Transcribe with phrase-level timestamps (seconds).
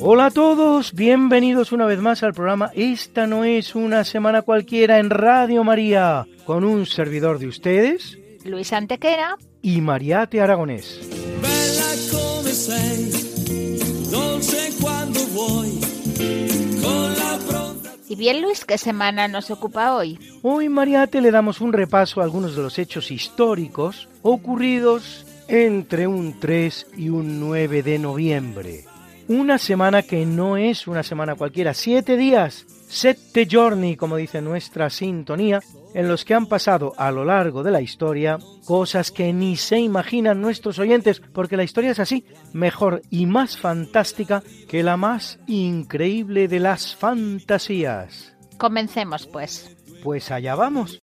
[0.00, 4.98] Hola a todos, bienvenidos una vez más al programa Esta no es una semana cualquiera
[4.98, 9.36] en Radio María, con un servidor de ustedes Luis Antequera.
[9.62, 11.00] y Mariate Aragonés.
[11.42, 13.78] Bella come sei,
[14.10, 15.80] dolce quando vuoi,
[16.82, 20.18] con la pronta Y bien, Luis, ¿qué semana nos ocupa hoy?
[20.42, 26.38] Hoy Mariate le damos un repaso a algunos de los hechos históricos ocurridos entre un
[26.38, 28.84] 3 y un 9 de noviembre.
[29.28, 34.88] Una semana que no es una semana cualquiera, siete días, sette giorni, como dice nuestra
[34.88, 35.60] sintonía,
[35.94, 39.80] en los que han pasado a lo largo de la historia cosas que ni se
[39.80, 45.40] imaginan nuestros oyentes, porque la historia es así, mejor y más fantástica que la más
[45.48, 48.36] increíble de las fantasías.
[48.58, 49.76] Comencemos, pues.
[50.04, 51.00] Pues allá vamos.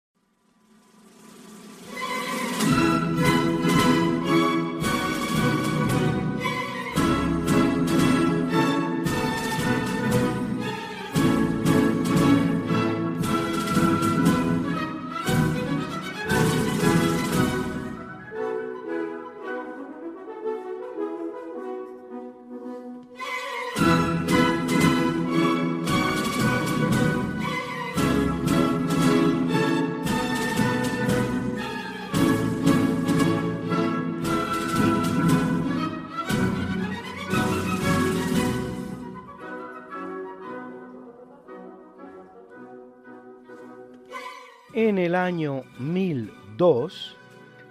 [44.93, 47.17] En el año 1002,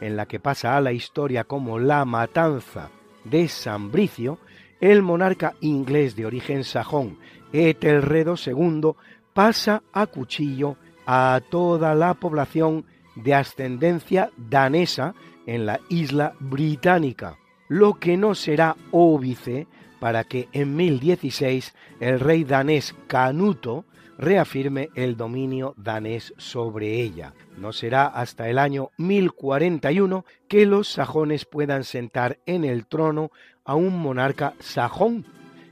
[0.01, 2.91] en la que pasa a la historia como la matanza
[3.23, 4.41] de San Bricio,
[4.81, 7.19] el monarca inglés de origen sajón,
[7.53, 8.95] Etelredo II,
[9.33, 15.15] pasa a cuchillo a toda la población de ascendencia danesa
[15.47, 19.69] en la isla británica, lo que no será óbice
[20.01, 23.85] para que en 1016 el rey danés Canuto
[24.23, 27.35] reafirme el dominio danés sobre ella.
[27.59, 33.33] No será hasta el año 1041 que los sajones puedan sentar en el trono
[33.65, 35.27] a un monarca sajón,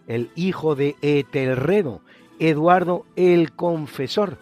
[0.08, 2.02] el hijo de Etelredo,
[2.40, 4.38] Eduardo el Confesor,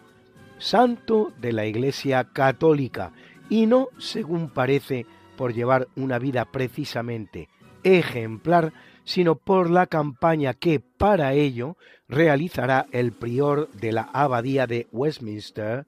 [0.57, 3.13] santo de la Iglesia Católica,
[3.51, 5.05] y no, según parece,
[5.37, 7.51] por llevar una vida precisamente
[7.85, 8.73] ejemplar,
[9.09, 15.87] sino por la campaña que para ello realizará el prior de la abadía de Westminster,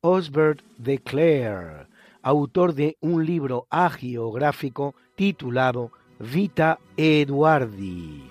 [0.00, 1.86] Osbert de Clare,
[2.22, 8.30] autor de un libro agiográfico titulado Vita Eduardi,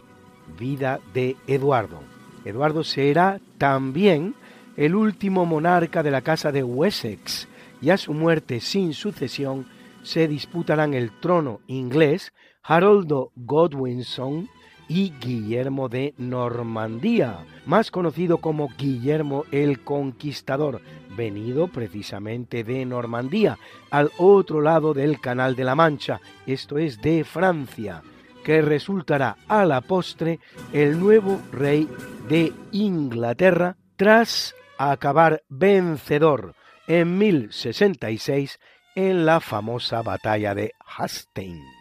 [0.58, 2.02] Vida de Eduardo.
[2.44, 4.34] Eduardo será también
[4.75, 7.47] el último monarca de la casa de Wessex,
[7.79, 9.68] y a su muerte sin sucesión
[10.02, 12.34] se disputarán el trono inglés
[12.64, 14.50] Haroldo Godwinson
[14.88, 20.82] y Guillermo de Normandía, más conocido como Guillermo el Conquistador,
[21.16, 23.58] venido precisamente de Normandía,
[23.90, 28.04] al otro lado del Canal de la Mancha, esto es de Francia,
[28.44, 30.40] que resultará a la postre
[30.74, 31.88] el nuevo rey
[32.28, 36.56] de Inglaterra tras acabar vencedor
[36.88, 38.60] en 1066
[38.96, 41.81] en la famosa batalla de Hastings.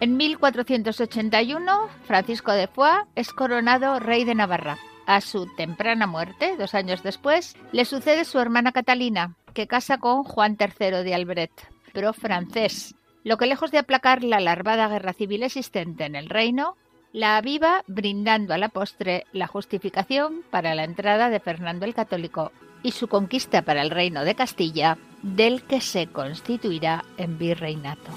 [0.00, 4.76] En 1481, Francisco de Foix es coronado rey de Navarra.
[5.06, 10.24] A su temprana muerte, dos años después, le sucede su hermana Catalina, que casa con
[10.24, 11.52] Juan III de Albret,
[11.92, 16.76] pro francés, lo que lejos de aplacar la larvada guerra civil existente en el reino,
[17.12, 22.50] la aviva brindando a la postre la justificación para la entrada de Fernando el Católico
[22.82, 28.10] y su conquista para el reino de Castilla, del que se constituirá en virreinato.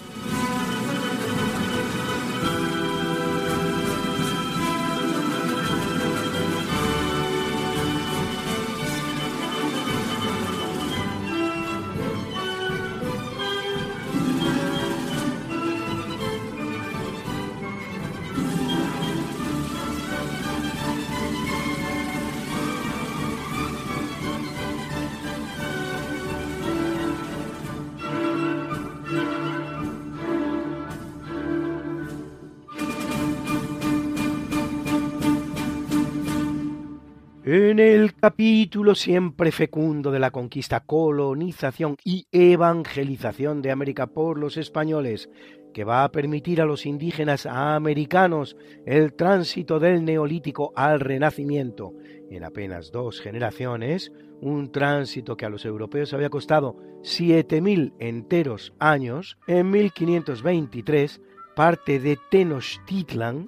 [38.20, 45.30] Capítulo siempre fecundo de la conquista, colonización y evangelización de América por los españoles,
[45.74, 51.94] que va a permitir a los indígenas americanos el tránsito del neolítico al renacimiento.
[52.32, 54.12] En apenas dos generaciones,
[54.42, 61.22] un tránsito que a los europeos había costado 7.000 enteros años, en 1523
[61.56, 63.46] parte de Tenochtitlan,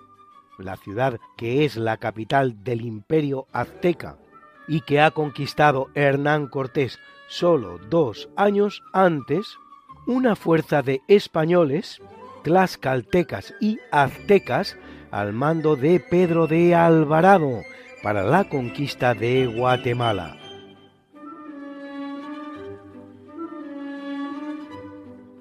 [0.59, 4.17] la ciudad que es la capital del imperio azteca
[4.69, 9.57] y que ha conquistado Hernán Cortés solo dos años antes,
[10.07, 11.99] una fuerza de españoles,
[12.43, 14.77] tlaxcaltecas y aztecas
[15.11, 17.61] al mando de Pedro de Alvarado
[18.01, 20.38] para la conquista de Guatemala.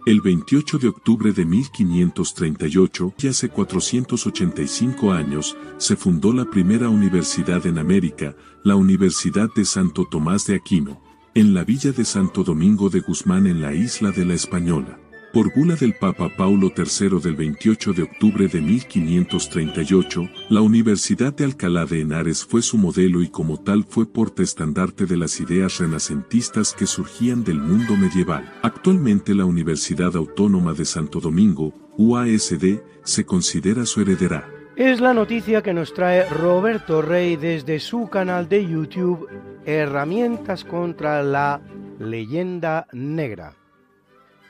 [0.09, 7.67] El 28 de octubre de 1538, y hace 485 años, se fundó la primera universidad
[7.67, 8.35] en América,
[8.65, 10.99] la Universidad de Santo Tomás de Aquino,
[11.35, 14.99] en la villa de Santo Domingo de Guzmán en la isla de la Española.
[15.33, 21.45] Por bula del Papa Paulo III del 28 de octubre de 1538, la Universidad de
[21.45, 26.73] Alcalá de Henares fue su modelo y como tal fue portaestandarte de las ideas renacentistas
[26.73, 28.51] que surgían del mundo medieval.
[28.63, 34.49] Actualmente la Universidad Autónoma de Santo Domingo, UASD, se considera su heredera.
[34.77, 39.29] Es la noticia que nos trae Roberto Rey desde su canal de YouTube
[39.67, 41.61] Herramientas contra la
[41.99, 43.58] leyenda negra.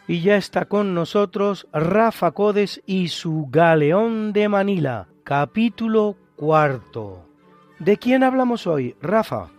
[0.09, 7.27] Y ya está con nosotros Rafa Codes y su Galeón de Manila, capítulo cuarto.
[7.79, 9.51] ¿De quién hablamos hoy, Rafa?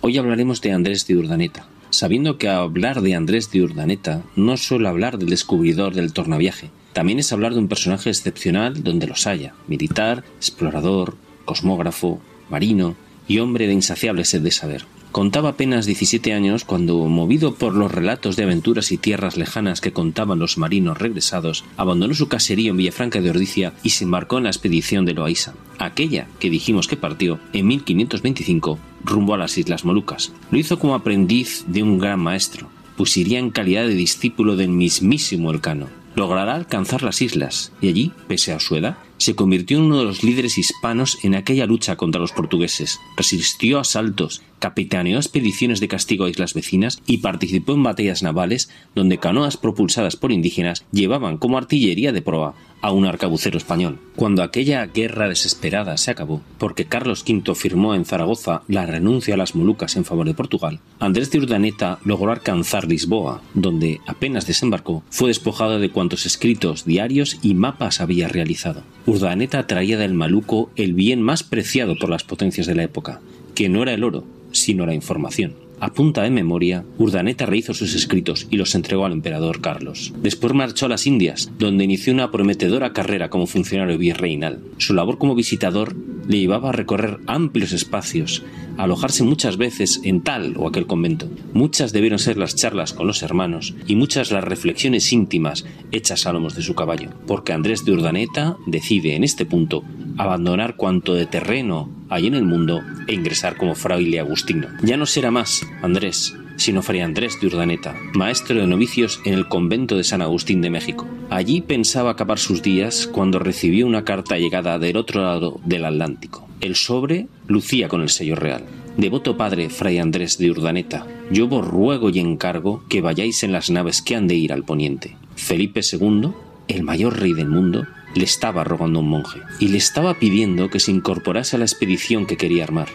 [0.00, 4.66] Hoy hablaremos de Andrés de Urdaneta, sabiendo que hablar de Andrés de Urdaneta no es
[4.66, 9.28] solo hablar del descubridor del tornaviaje, también es hablar de un personaje excepcional donde los
[9.28, 11.14] haya, militar, explorador,
[11.44, 12.20] cosmógrafo,
[12.50, 12.96] marino
[13.28, 14.97] y hombre de insaciable sed de saber.
[15.18, 19.92] Contaba apenas 17 años cuando, movido por los relatos de aventuras y tierras lejanas que
[19.92, 24.44] contaban los marinos regresados, abandonó su caserío en Villafranca de Ordicia y se embarcó en
[24.44, 29.84] la expedición de Loaiza, aquella que dijimos que partió en 1525 rumbo a las Islas
[29.84, 30.32] Molucas.
[30.52, 34.68] Lo hizo como aprendiz de un gran maestro, pues iría en calidad de discípulo del
[34.68, 35.88] mismísimo Elcano.
[36.14, 40.04] Logrará alcanzar las islas y allí, pese a su edad, se convirtió en uno de
[40.04, 46.24] los líderes hispanos en aquella lucha contra los portugueses, resistió asaltos, capitaneó expediciones de castigo
[46.24, 51.58] a islas vecinas y participó en batallas navales donde canoas propulsadas por indígenas llevaban como
[51.58, 53.98] artillería de proa a un arcabucero español.
[54.14, 59.36] Cuando aquella guerra desesperada se acabó, porque Carlos V firmó en Zaragoza la renuncia a
[59.36, 65.02] las Molucas en favor de Portugal, Andrés de Urdaneta logró alcanzar Lisboa, donde apenas desembarcó,
[65.10, 68.82] fue despojado de cuantos escritos, diarios y mapas había realizado.
[69.08, 73.22] Urdaneta traía del Maluco el bien más preciado por las potencias de la época,
[73.54, 74.22] que no era el oro,
[74.52, 75.67] sino la información.
[75.80, 80.12] A punta de memoria, Urdaneta rehizo sus escritos y los entregó al emperador Carlos.
[80.20, 84.60] Después marchó a las Indias, donde inició una prometedora carrera como funcionario virreinal.
[84.78, 85.94] Su labor como visitador
[86.28, 88.44] le llevaba a recorrer amplios espacios,
[88.76, 91.28] alojarse muchas veces en tal o aquel convento.
[91.52, 96.32] Muchas debieron ser las charlas con los hermanos y muchas las reflexiones íntimas hechas a
[96.32, 99.84] lomos de su caballo, porque Andrés de Urdaneta decide en este punto
[100.16, 104.68] abandonar cuanto de terreno hay en el mundo e ingresar como fraile agustino.
[104.82, 109.48] Ya no será más Andrés, sino Fray Andrés de Urdaneta, maestro de novicios en el
[109.48, 111.06] convento de San Agustín de México.
[111.30, 116.48] Allí pensaba acabar sus días cuando recibió una carta llegada del otro lado del Atlántico.
[116.60, 118.64] El sobre lucía con el sello real.
[118.96, 123.70] Devoto padre Fray Andrés de Urdaneta, yo vos ruego y encargo que vayáis en las
[123.70, 125.16] naves que han de ir al poniente.
[125.36, 126.32] Felipe II,
[126.66, 130.70] el mayor rey del mundo, le estaba rogando a un monje y le estaba pidiendo
[130.70, 132.88] que se incorporase a la expedición que quería armar.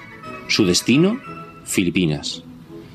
[0.48, 1.20] Su destino,
[1.66, 2.44] Filipinas.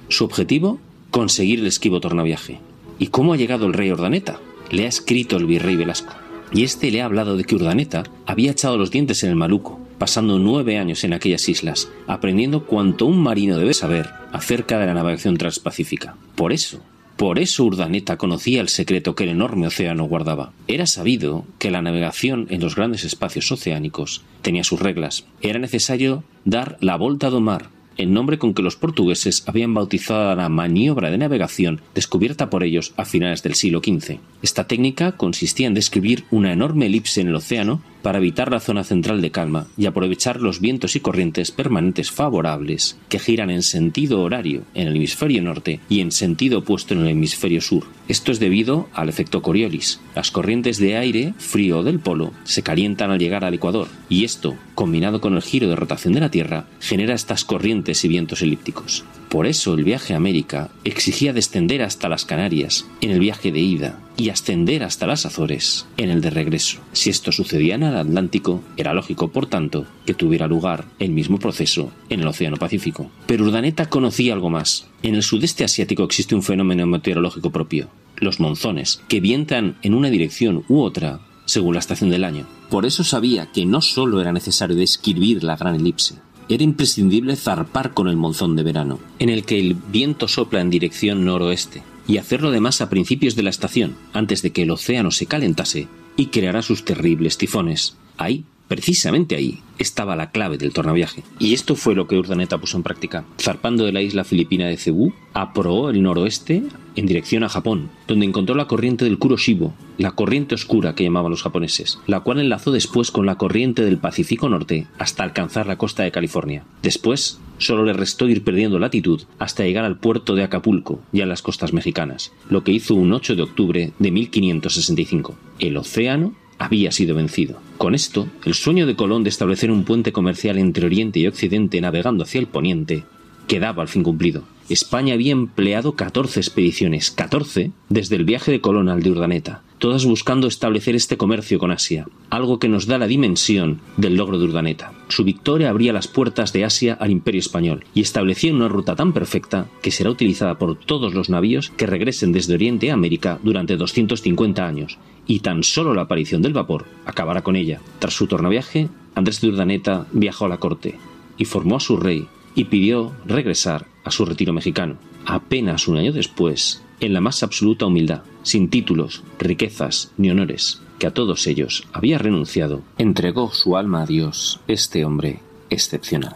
[0.08, 0.78] Su objetivo,
[1.10, 2.60] conseguir el esquivo tornaviaje.
[2.98, 4.40] ¿Y cómo ha llegado el rey Urdaneta?
[4.70, 6.14] Le ha escrito el virrey Velasco.
[6.52, 9.78] Y este le ha hablado de que Urdaneta había echado los dientes en el Maluco,
[9.98, 14.94] pasando nueve años en aquellas islas, aprendiendo cuanto un marino debe saber acerca de la
[14.94, 16.16] navegación transpacífica.
[16.36, 16.80] Por eso,
[17.18, 20.52] por eso Urdaneta conocía el secreto que el enorme océano guardaba.
[20.68, 25.26] Era sabido que la navegación en los grandes espacios oceánicos tenía sus reglas.
[25.42, 30.32] Era necesario dar la volta do mar, el nombre con que los portugueses habían bautizado
[30.36, 34.20] la maniobra de navegación descubierta por ellos a finales del siglo XV.
[34.40, 38.84] Esta técnica consistía en describir una enorme elipse en el océano para evitar la zona
[38.84, 44.22] central de calma y aprovechar los vientos y corrientes permanentes favorables que giran en sentido
[44.22, 47.84] horario en el hemisferio norte y en sentido opuesto en el hemisferio sur.
[48.08, 50.00] Esto es debido al efecto Coriolis.
[50.14, 54.56] Las corrientes de aire frío del polo se calientan al llegar al ecuador y esto,
[54.74, 59.04] combinado con el giro de rotación de la Tierra, genera estas corrientes y vientos elípticos.
[59.28, 63.60] Por eso el viaje a América exigía descender hasta las Canarias en el viaje de
[63.60, 66.80] ida y ascender hasta las Azores en el de regreso.
[66.92, 71.38] Si esto sucedía en el Atlántico, era lógico, por tanto, que tuviera lugar el mismo
[71.38, 73.10] proceso en el Océano Pacífico.
[73.26, 74.88] Pero Urdaneta conocía algo más.
[75.02, 80.10] En el sudeste asiático existe un fenómeno meteorológico propio, los monzones, que vientan en una
[80.10, 82.44] dirección u otra según la estación del año.
[82.68, 86.16] Por eso sabía que no solo era necesario describir la gran elipse,
[86.48, 90.70] era imprescindible zarpar con el monzón de verano, en el que el viento sopla en
[90.70, 95.12] dirección noroeste, y hacerlo además a principios de la estación, antes de que el océano
[95.12, 95.86] se calentase
[96.16, 97.96] y creara sus terribles tifones.
[98.16, 101.22] Ahí, precisamente ahí, estaba la clave del tornaviaje.
[101.38, 103.24] Y esto fue lo que Urdaneta puso en práctica.
[103.40, 106.64] Zarpando de la isla filipina de Cebú, aprobó el noroeste
[106.98, 111.30] en dirección a Japón, donde encontró la corriente del Kuroshibo, la corriente oscura que llamaban
[111.30, 115.78] los japoneses, la cual enlazó después con la corriente del Pacífico Norte hasta alcanzar la
[115.78, 116.64] costa de California.
[116.82, 121.28] Después, solo le restó ir perdiendo latitud hasta llegar al puerto de Acapulco, ya en
[121.28, 125.36] las costas mexicanas, lo que hizo un 8 de octubre de 1565.
[125.58, 127.60] El océano había sido vencido.
[127.76, 131.80] Con esto, el sueño de Colón de establecer un puente comercial entre Oriente y Occidente
[131.80, 133.04] navegando hacia el poniente
[133.48, 134.44] quedaba al fin cumplido.
[134.68, 140.04] España había empleado 14 expediciones, 14 desde el viaje de Colón al de Urdaneta, todas
[140.04, 144.44] buscando establecer este comercio con Asia, algo que nos da la dimensión del logro de
[144.44, 144.92] Urdaneta.
[145.08, 149.14] Su victoria abría las puertas de Asia al imperio español y establecía una ruta tan
[149.14, 153.76] perfecta que será utilizada por todos los navíos que regresen desde Oriente a América durante
[153.76, 157.80] 250 años, y tan solo la aparición del vapor acabará con ella.
[158.00, 160.96] Tras su tornaviaje, Andrés de Urdaneta viajó a la corte
[161.38, 162.26] y formó a su rey
[162.58, 164.96] y pidió regresar a su retiro mexicano.
[165.24, 171.06] Apenas un año después, en la más absoluta humildad, sin títulos, riquezas ni honores, que
[171.06, 175.38] a todos ellos había renunciado, entregó su alma a Dios, este hombre
[175.70, 176.34] excepcional.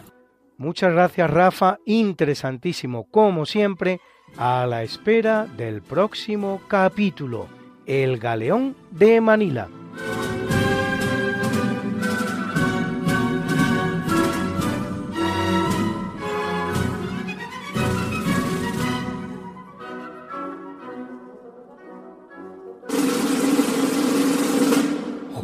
[0.57, 3.99] Muchas gracias Rafa, interesantísimo como siempre,
[4.37, 7.47] a la espera del próximo capítulo,
[7.85, 9.67] El Galeón de Manila.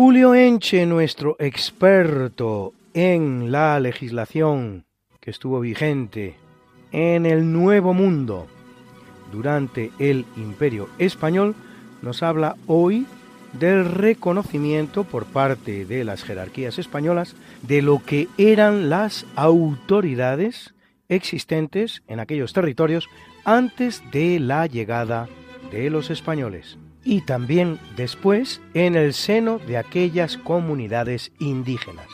[0.01, 4.85] Julio Enche, nuestro experto en la legislación
[5.19, 6.37] que estuvo vigente
[6.93, 8.47] en el Nuevo Mundo
[9.29, 11.53] durante el Imperio Español,
[12.01, 13.07] nos habla hoy
[13.51, 20.73] del reconocimiento por parte de las jerarquías españolas de lo que eran las autoridades
[21.09, 23.09] existentes en aquellos territorios
[23.43, 25.27] antes de la llegada
[25.73, 26.77] de los españoles
[27.09, 32.05] y también después en el seno de aquellas comunidades indígenas.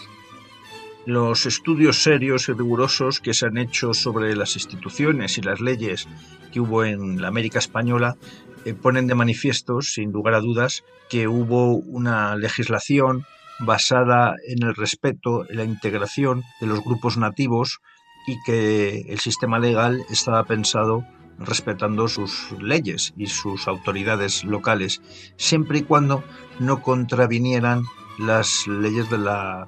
[1.06, 6.08] Los estudios serios y rigurosos que se han hecho sobre las instituciones y las leyes
[6.54, 8.16] que hubo en la América española
[8.64, 13.25] eh, ponen de manifiesto, sin lugar a dudas, que hubo una legislación
[13.60, 17.82] basada en el respeto, en la integración de los grupos nativos
[18.28, 21.06] y que el sistema legal estaba pensado
[21.39, 25.01] respetando sus leyes y sus autoridades locales,
[25.38, 26.24] siempre y cuando
[26.60, 27.84] no contravinieran
[28.18, 29.68] las leyes de la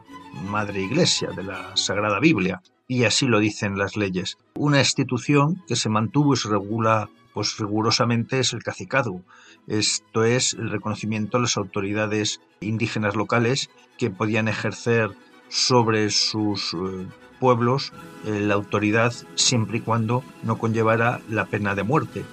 [0.50, 2.62] Madre Iglesia, de la Sagrada Biblia.
[2.88, 4.38] Y así lo dicen las leyes.
[4.56, 9.22] Una institución que se mantuvo y se regula pues rigurosamente es el cacicado.
[9.68, 13.70] Esto es el reconocimiento a las autoridades indígenas locales
[14.00, 15.12] que podían ejercer
[15.48, 17.08] sobre sus eh,
[17.40, 17.94] pueblos
[18.26, 22.26] eh, la autoridad siempre y cuando no conllevara la pena de muerte.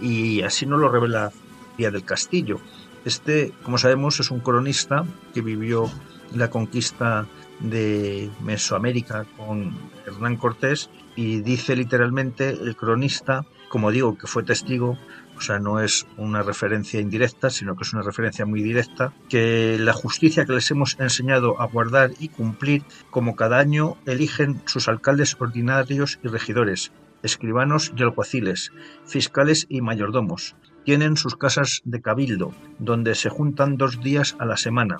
[0.00, 1.32] Y así nos lo revela
[1.76, 2.60] Vía del Castillo.
[3.04, 5.90] Este, como sabemos, es un cronista que vivió
[6.34, 7.26] la conquista
[7.60, 9.74] de Mesoamérica con
[10.06, 14.98] Hernán Cortés y dice literalmente el cronista, como digo, que fue testigo
[15.40, 19.78] o sea, no es una referencia indirecta, sino que es una referencia muy directa, que
[19.80, 24.86] la justicia que les hemos enseñado a guardar y cumplir, como cada año eligen sus
[24.86, 28.70] alcaldes ordinarios y regidores, escribanos y alguaciles,
[29.06, 30.56] fiscales y mayordomos.
[30.84, 34.98] Tienen sus casas de cabildo, donde se juntan dos días a la semana,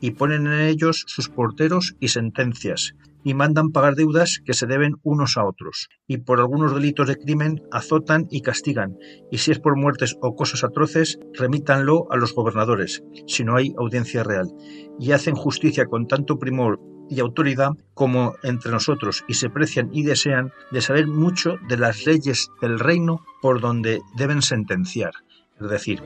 [0.00, 4.96] y ponen en ellos sus porteros y sentencias, y mandan pagar deudas que se deben
[5.02, 8.96] unos a otros, y por algunos delitos de crimen azotan y castigan,
[9.30, 13.74] y si es por muertes o cosas atroces, remítanlo a los gobernadores, si no hay
[13.78, 14.48] audiencia real,
[14.98, 20.04] y hacen justicia con tanto primor y autoridad como entre nosotros, y se precian y
[20.04, 25.12] desean de saber mucho de las leyes del reino por donde deben sentenciar.
[25.60, 26.02] Es decir,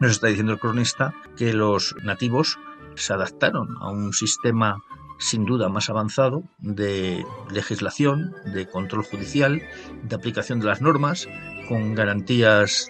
[0.00, 2.58] nos está diciendo el cronista que los nativos
[2.98, 4.82] se adaptaron a un sistema
[5.18, 9.62] sin duda más avanzado de legislación, de control judicial,
[10.02, 11.28] de aplicación de las normas,
[11.68, 12.88] con garantías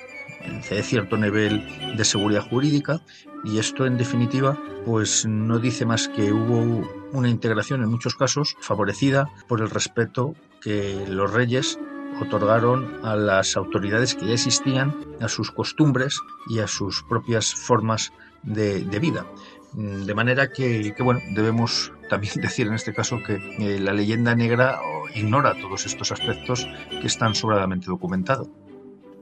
[0.70, 3.00] de cierto nivel de seguridad jurídica
[3.44, 8.56] y esto en definitiva pues no dice más que hubo una integración en muchos casos
[8.60, 11.78] favorecida por el respeto que los reyes
[12.20, 18.12] otorgaron a las autoridades que ya existían, a sus costumbres y a sus propias formas
[18.42, 19.26] de, vida.
[19.72, 24.78] De manera que, bueno, debemos también decir en este caso que eh, la leyenda negra
[25.14, 28.48] ignora todos estos aspectos que están sobradamente documentados.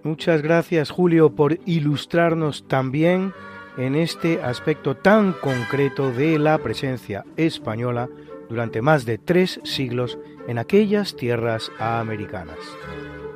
[0.02, 3.32] Muchas gracias Julio por ilustrarnos también
[3.76, 8.08] en este aspecto tan concreto de la presencia española
[8.48, 12.58] durante más de tres siglos en aquellas tierras americanas.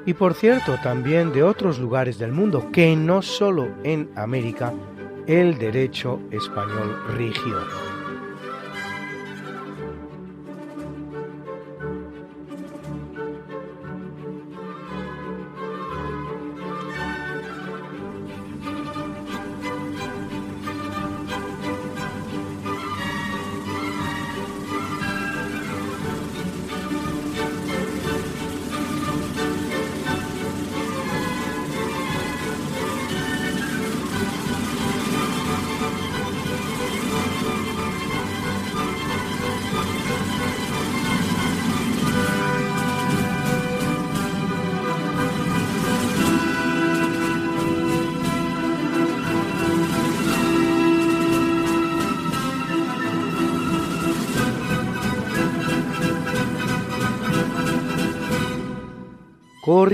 [0.06, 4.72] Y por cierto, también de otros lugares del mundo, que no solo en América
[5.30, 7.99] el derecho español rigió.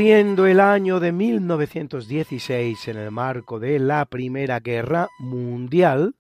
[0.07, 6.15] Corriendo el año de 1916 en el marco de la Primera Guerra Mundial,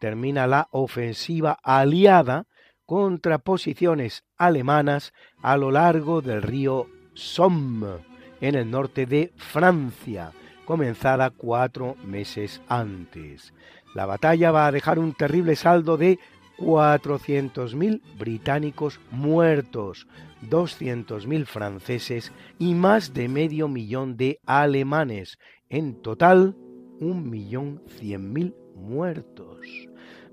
[0.00, 2.46] termina la ofensiva aliada
[2.84, 7.98] contra posiciones alemanas a lo largo del río Somme,
[8.40, 10.32] en el norte de Francia,
[10.64, 13.54] comenzada cuatro meses antes.
[13.94, 16.18] La batalla va a dejar un terrible saldo de
[16.58, 20.08] 400.000 británicos muertos,
[20.42, 25.38] 200.000 franceses y más de medio millón de alemanes.
[25.68, 26.56] En total,
[27.00, 29.66] 1.100.000 muertos.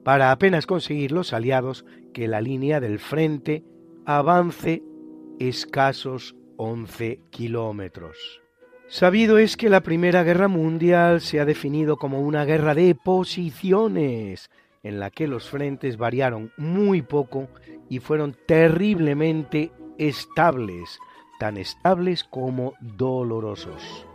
[0.03, 3.63] Para apenas conseguir los aliados que la línea del frente
[4.05, 4.83] avance
[5.39, 8.41] escasos 11 kilómetros.
[8.87, 14.51] Sabido es que la Primera Guerra Mundial se ha definido como una guerra de posiciones,
[14.83, 17.49] en la que los frentes variaron muy poco
[17.89, 20.99] y fueron terriblemente estables,
[21.39, 24.05] tan estables como dolorosos.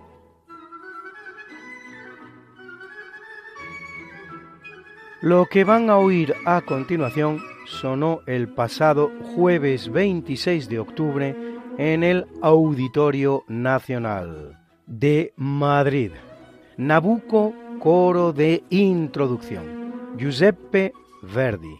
[5.22, 11.36] Lo que van a oír a continuación sonó el pasado jueves 26 de octubre
[11.76, 16.12] en el Auditorio Nacional de Madrid.
[16.76, 20.16] Nabucco, coro de introducción.
[20.16, 21.78] Giuseppe Verdi.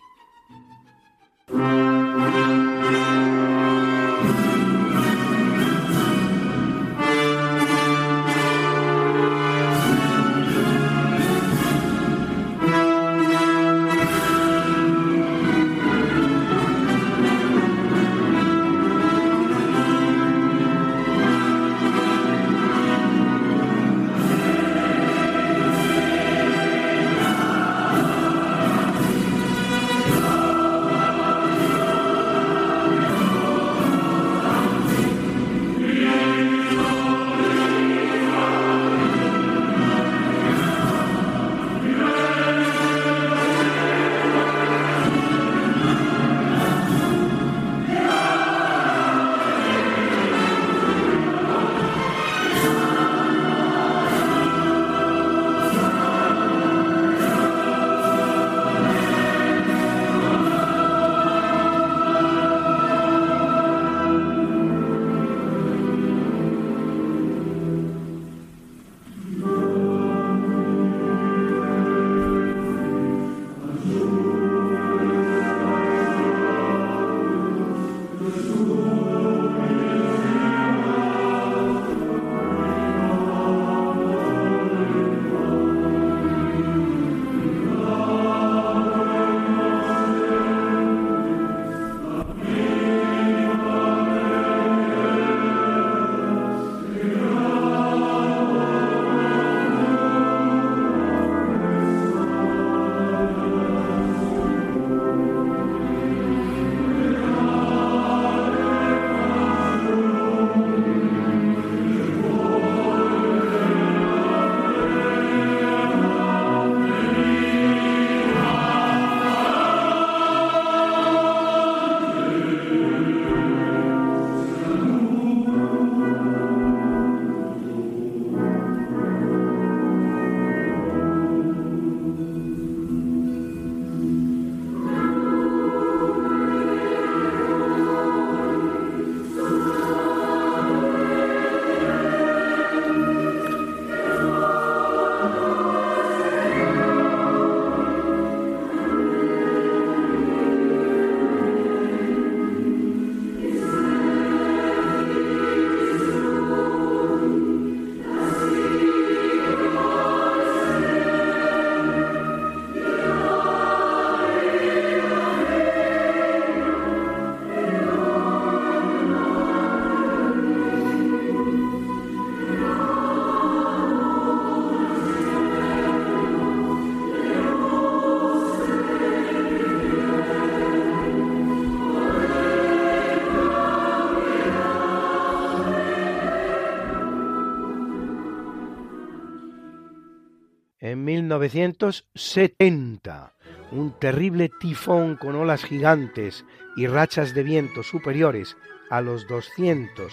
[191.01, 193.33] En 1970,
[193.73, 196.45] un terrible tifón con olas gigantes
[196.77, 198.59] y rachas de viento superiores
[198.91, 200.13] a los 200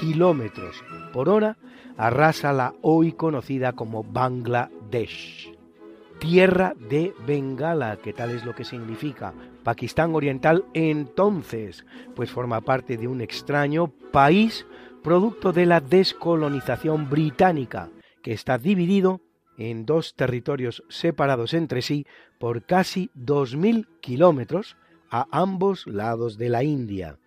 [0.00, 0.82] kilómetros
[1.12, 1.58] por hora
[1.98, 5.52] arrasa la hoy conocida como Bangladesh.
[6.20, 11.84] Tierra de Bengala, que tal es lo que significa Pakistán Oriental entonces,
[12.16, 14.66] pues forma parte de un extraño país
[15.02, 17.90] producto de la descolonización británica,
[18.22, 19.20] que está dividido
[19.58, 22.06] en dos territorios separados entre sí
[22.38, 24.76] por casi 2.000 kilómetros
[25.10, 27.18] a ambos lados de la India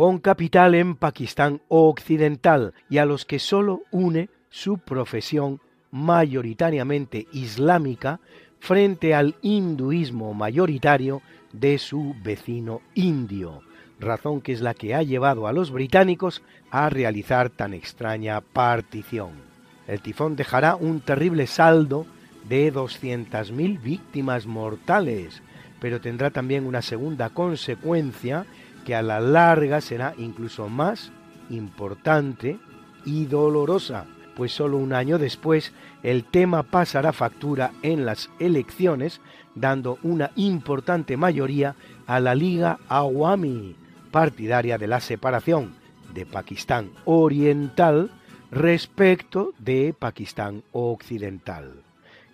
[0.00, 8.18] con capital en Pakistán Occidental y a los que sólo une su profesión mayoritariamente islámica
[8.60, 11.20] frente al hinduismo mayoritario
[11.52, 13.60] de su vecino indio,
[13.98, 19.49] razón que es la que ha llevado a los británicos a realizar tan extraña partición.
[19.90, 22.06] El tifón dejará un terrible saldo
[22.48, 25.42] de 200.000 víctimas mortales,
[25.80, 28.46] pero tendrá también una segunda consecuencia
[28.84, 31.10] que a la larga será incluso más
[31.50, 32.60] importante
[33.04, 35.72] y dolorosa, pues solo un año después
[36.04, 39.20] el tema pasará factura en las elecciones,
[39.56, 41.74] dando una importante mayoría
[42.06, 43.74] a la Liga Awami,
[44.12, 45.74] partidaria de la separación
[46.14, 48.12] de Pakistán Oriental
[48.50, 51.82] respecto de Pakistán Occidental.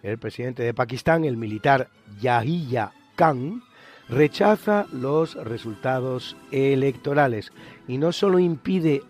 [0.02, 1.88] El presidente de Pakistán, el militar
[2.20, 3.62] Yahya Khan,
[4.08, 7.52] rechaza los resultados electorales
[7.88, 9.02] y no solo impide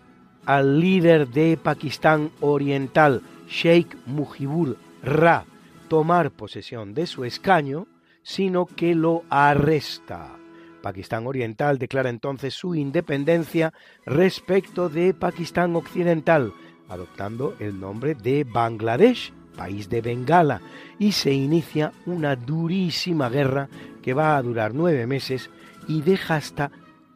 [0.45, 5.45] al líder de Pakistán Oriental, Sheikh Mujibur Ra,
[5.87, 7.87] tomar posesión de su escaño,
[8.23, 10.37] sino que lo arresta.
[10.81, 13.73] Pakistán Oriental declara entonces su independencia
[14.05, 16.53] respecto de Pakistán Occidental,
[16.89, 20.61] adoptando el nombre de Bangladesh, país de Bengala,
[20.99, 23.69] y se inicia una durísima guerra
[24.01, 25.49] que va a durar nueve meses
[25.87, 26.71] y deja hasta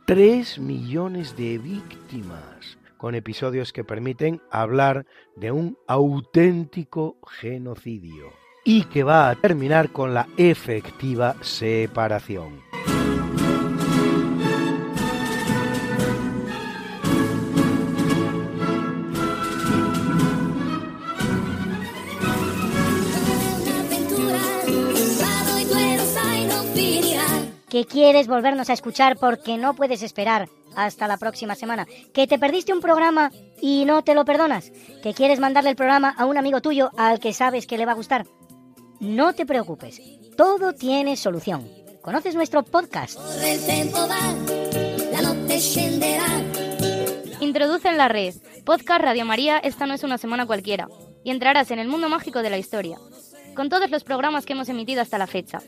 [0.05, 5.05] tres millones de víctimas, con episodios que permiten hablar
[5.35, 8.27] de un auténtico genocidio
[8.63, 12.70] y que va a terminar con la efectiva separación.
[27.71, 32.37] Que quieres volvernos a escuchar porque no puedes esperar hasta la próxima semana, que te
[32.37, 33.31] perdiste un programa
[33.61, 37.21] y no te lo perdonas, que quieres mandarle el programa a un amigo tuyo al
[37.21, 38.25] que sabes que le va a gustar.
[38.99, 40.01] No te preocupes,
[40.35, 41.65] todo tiene solución.
[42.01, 43.17] ¿Conoces nuestro podcast?
[47.39, 48.35] Introduce en la red.
[48.65, 50.89] Podcast Radio María, esta no es una semana cualquiera,
[51.23, 52.97] y entrarás en el mundo mágico de la historia,
[53.55, 55.61] con todos los programas que hemos emitido hasta la fecha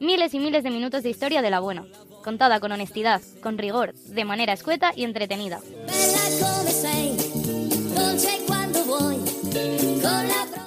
[0.00, 1.84] miles y miles de minutos de historia de la buena,
[2.24, 5.60] contada con honestidad, con rigor, de manera escueta y entretenida.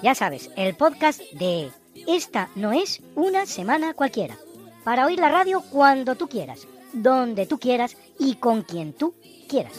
[0.02, 1.69] Ya sabes, el podcast de
[2.08, 4.38] Esta no es una semana cualquiera.
[4.84, 9.13] Para oír la radio cuando tú quieras, donde tú quieras y con quien tú
[9.48, 9.74] quieras.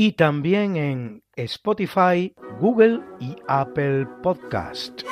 [0.00, 5.02] Y también en Spotify, Google y Apple Podcast.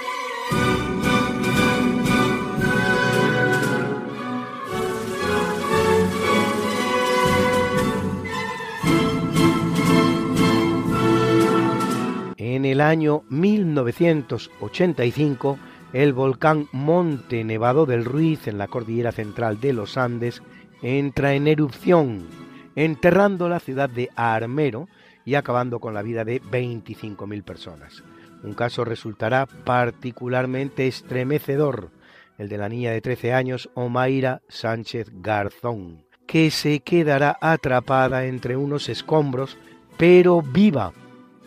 [12.37, 15.59] En el año 1985,
[15.95, 20.45] el volcán Monte Nevado del Ruiz en la cordillera central de los Andes
[20.81, 22.46] entra en erupción
[22.77, 24.89] enterrando la ciudad de Armero
[25.25, 28.05] y acabando con la vida de 25.000 personas.
[28.45, 31.91] Un caso resultará particularmente estremecedor,
[32.39, 38.57] el de la niña de 13 años, Omaira Sánchez Garzón, que se quedará atrapada entre
[38.57, 39.57] unos escombros,
[39.97, 40.93] pero viva,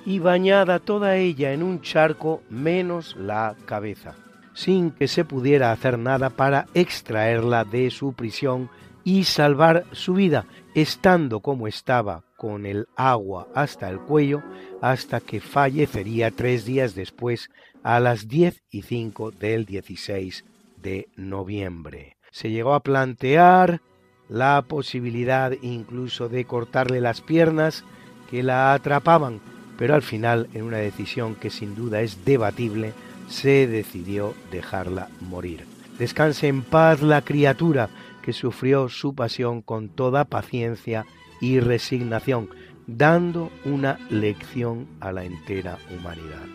[0.06, 4.16] y bañada toda ella en un charco menos la cabeza,
[4.54, 8.70] sin que se pudiera hacer nada para extraerla de su prisión
[9.04, 14.44] y salvar su vida, estando como estaba con el agua hasta el cuello,
[14.82, 17.50] hasta que fallecería tres días después
[17.84, 20.46] a las diez y cinco del 16
[20.82, 22.18] de noviembre.
[22.32, 23.82] Se llegó a plantear
[24.28, 27.84] la posibilidad incluso de cortarle las piernas
[28.30, 29.42] que la atrapaban,
[29.78, 32.94] pero al final, en una decisión que sin duda es debatible,
[33.28, 35.66] se decidió dejarla morir.
[35.98, 37.90] Descanse en paz la criatura,
[38.34, 41.06] sufrió su pasión con toda paciencia
[41.42, 42.50] y resignación,
[42.88, 46.48] dando una lección a la entera humanidad.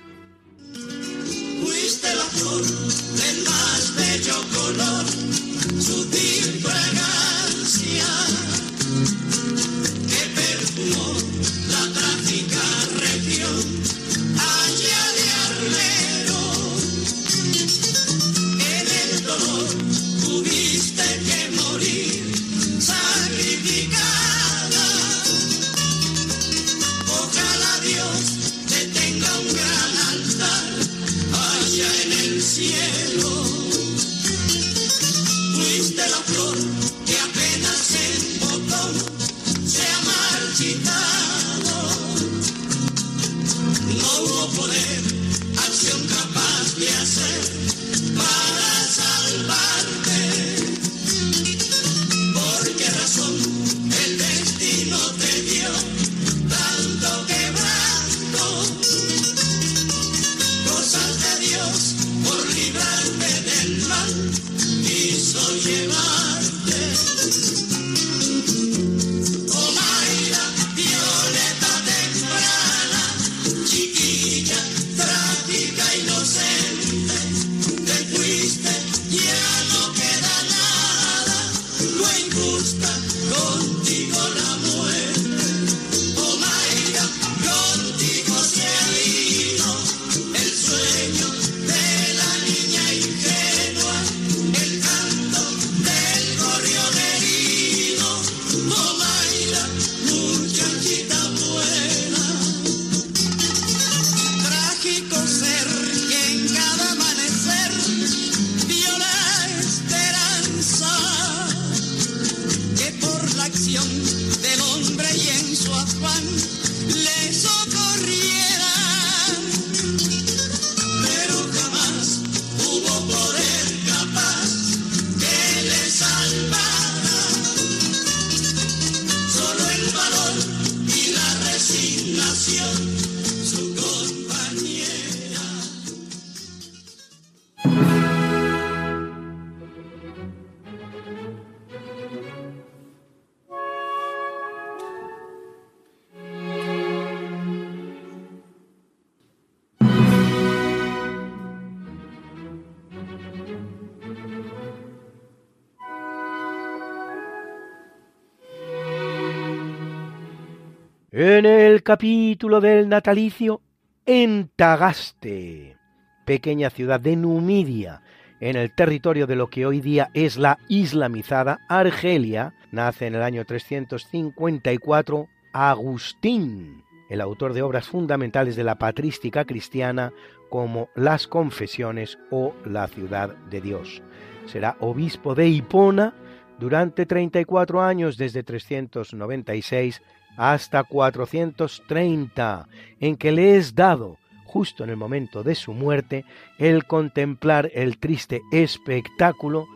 [161.16, 163.61] En el capítulo del natalicio,
[164.05, 165.77] en Tagaste,
[166.24, 168.03] pequeña ciudad de Numidia,
[168.40, 173.22] en el territorio de lo que hoy día es la islamizada Argelia, nace en el
[173.22, 180.12] año 354 Agustín, el autor de obras fundamentales de la patrística cristiana
[180.50, 184.03] como Las Confesiones o La Ciudad de Dios.
[184.46, 186.12] Será obispo de Hipona
[186.59, 190.03] durante 34 años desde 396
[190.37, 192.68] hasta 430,
[193.01, 196.25] en que le es dado, justo en el momento de su muerte,
[196.59, 199.66] el contemplar el triste espectáculo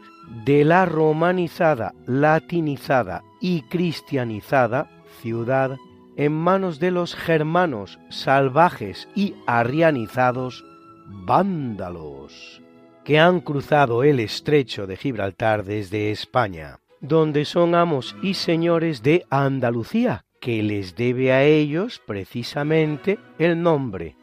[0.45, 4.91] de la romanizada, latinizada y cristianizada
[5.21, 5.77] ciudad
[6.17, 10.65] en manos de los germanos salvajes y arrianizados
[11.07, 12.63] vándalos,
[13.05, 19.25] que han cruzado el estrecho de Gibraltar desde España, donde son amos y señores de
[19.31, 24.17] Andalucía, que les debe a ellos precisamente el nombre,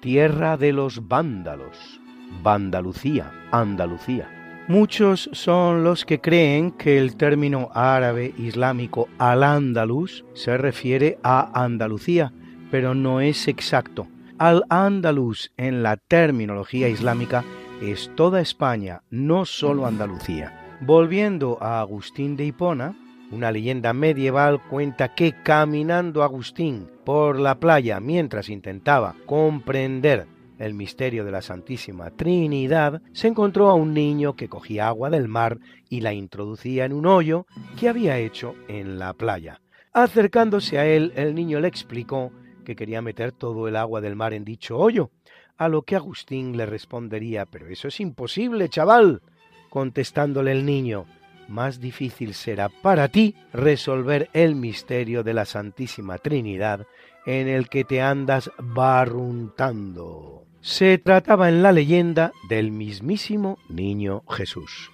[0.00, 2.00] Tierra de los Vándalos,
[2.42, 4.30] Vandalucía, Andalucía.
[4.68, 12.32] Muchos son los que creen que el término árabe islámico al-Ándalus se refiere a Andalucía,
[12.70, 14.08] pero no es exacto.
[14.38, 17.44] Al-Ándalus en la terminología islámica
[17.80, 20.78] es toda España, no solo Andalucía.
[20.80, 22.96] Volviendo a Agustín de Hipona,
[23.30, 30.26] una leyenda medieval cuenta que caminando Agustín por la playa mientras intentaba comprender
[30.58, 35.28] el misterio de la Santísima Trinidad, se encontró a un niño que cogía agua del
[35.28, 35.58] mar
[35.88, 37.46] y la introducía en un hoyo
[37.78, 39.60] que había hecho en la playa.
[39.92, 42.32] Acercándose a él, el niño le explicó
[42.64, 45.10] que quería meter todo el agua del mar en dicho hoyo,
[45.56, 49.22] a lo que Agustín le respondería, pero eso es imposible, chaval,
[49.70, 51.06] contestándole el niño,
[51.48, 56.86] más difícil será para ti resolver el misterio de la Santísima Trinidad
[57.26, 60.44] en el que te andas barruntando.
[60.60, 64.90] Se trataba en la leyenda del mismísimo niño Jesús.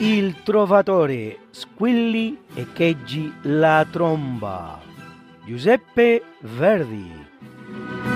[0.00, 4.80] Il Trovatore, Squilli e Cheggi la tromba.
[5.44, 8.09] Giuseppe Verdi.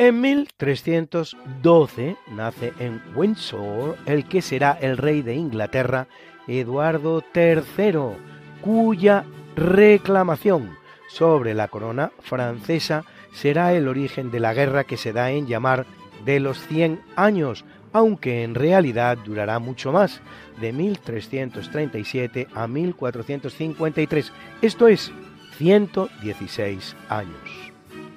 [0.00, 6.06] En 1312 nace en Windsor el que será el rey de Inglaterra,
[6.48, 8.16] Eduardo III,
[8.62, 9.26] cuya
[9.56, 10.70] reclamación
[11.10, 15.84] sobre la corona francesa será el origen de la guerra que se da en llamar
[16.24, 20.22] de los 100 años, aunque en realidad durará mucho más,
[20.62, 24.32] de 1337 a 1453,
[24.62, 25.12] esto es,
[25.58, 27.69] 116 años.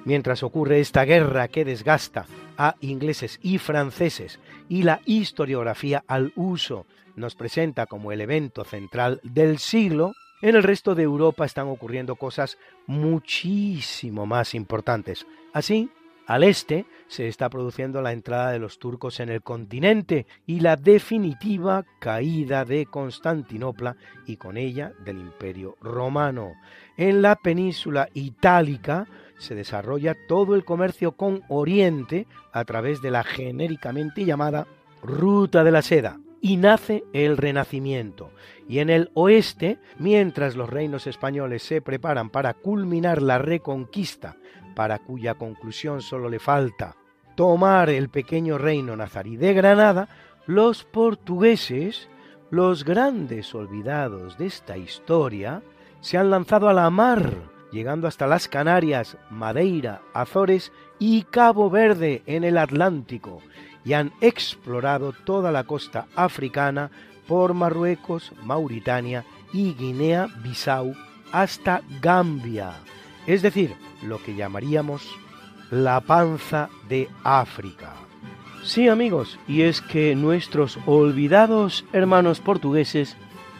[0.04, 2.26] Mientras ocurre esta guerra que desgasta
[2.58, 4.38] a ingleses y franceses
[4.68, 6.86] y la historiografía al uso
[7.16, 12.16] nos presenta como el evento central del siglo, en el resto de Europa están ocurriendo
[12.16, 15.26] cosas muchísimo más importantes.
[15.54, 15.90] Así,
[16.26, 20.76] al este se está produciendo la entrada de los turcos en el continente y la
[20.76, 23.96] definitiva caída de Constantinopla
[24.26, 26.54] y con ella del Imperio Romano.
[26.96, 29.06] En la península itálica
[29.38, 34.66] se desarrolla todo el comercio con Oriente a través de la genéricamente llamada
[35.02, 38.30] Ruta de la Seda y nace el Renacimiento.
[38.68, 44.36] Y en el oeste, mientras los reinos españoles se preparan para culminar la reconquista,
[44.74, 46.96] para cuya conclusión solo le falta
[47.34, 50.08] tomar el pequeño reino nazarí de Granada,
[50.46, 52.08] los portugueses,
[52.50, 55.62] los grandes olvidados de esta historia,
[56.00, 62.22] se han lanzado a la mar llegando hasta las Canarias, Madeira, Azores y Cabo Verde
[62.24, 63.42] en el Atlántico,
[63.84, 66.90] y han explorado toda la costa africana
[67.26, 70.94] por Marruecos, Mauritania y Guinea-Bissau
[71.32, 72.74] hasta Gambia,
[73.26, 75.02] es decir, lo que llamaríamos
[75.70, 77.94] la panza de África.
[78.62, 83.16] Sí amigos, y es que nuestros olvidados hermanos portugueses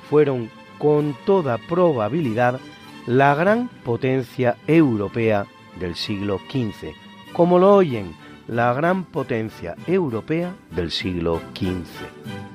[0.08, 2.60] fueron con toda probabilidad
[3.06, 5.46] la gran potencia europea
[5.78, 6.94] del siglo XV,
[7.34, 8.14] como lo oyen,
[8.48, 12.53] la gran potencia europea del siglo XV.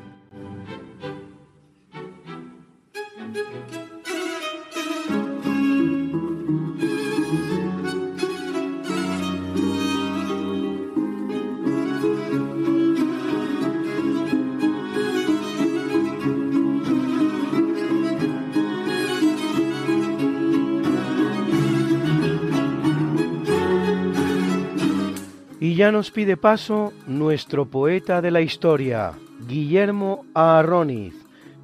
[25.80, 29.14] Ya nos pide paso nuestro poeta de la historia,
[29.48, 31.14] Guillermo Arroniz.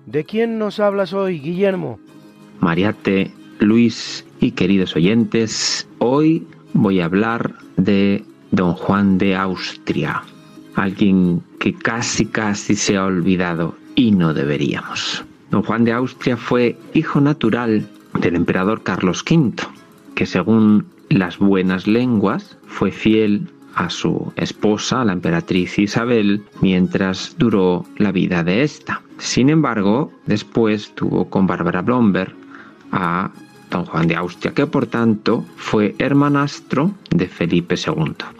[0.05, 1.99] ¿De quién nos hablas hoy, Guillermo?
[2.61, 10.23] Mariate, Luis y queridos oyentes, hoy voy a hablar de don Juan de Austria,
[10.75, 15.25] alguien que casi casi se ha olvidado y no deberíamos.
[15.51, 17.85] Don Juan de Austria fue hijo natural
[18.21, 19.55] del emperador Carlos V,
[20.15, 27.85] que según las buenas lenguas fue fiel a su esposa, la emperatriz Isabel, mientras duró
[27.97, 29.01] la vida de esta.
[29.17, 32.33] Sin embargo, después tuvo con Bárbara Blomberg
[32.91, 33.31] a
[33.69, 38.34] don Juan de Austria, que por tanto fue hermanastro de Felipe II.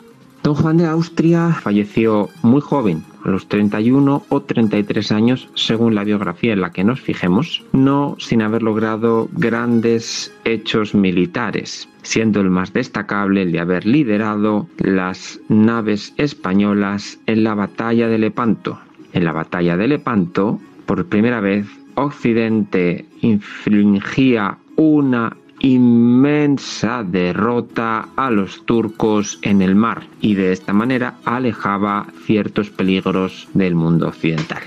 [0.46, 6.04] Don Juan de Austria falleció muy joven, a los 31 o 33 años, según la
[6.04, 12.52] biografía en la que nos fijemos, no sin haber logrado grandes hechos militares, siendo el
[12.52, 18.78] más destacable el de haber liderado las naves españolas en la batalla de Lepanto.
[19.14, 21.66] En la batalla de Lepanto, por primera vez,
[21.96, 31.16] Occidente infligía una inmensa derrota a los turcos en el mar y de esta manera
[31.26, 34.62] alejaba ciertos peligros del mundo occidental.